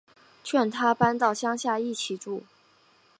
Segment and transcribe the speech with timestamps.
[0.43, 2.41] 劝他搬到乡下一起住